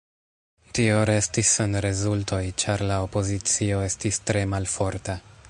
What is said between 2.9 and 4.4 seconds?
la opozicio estis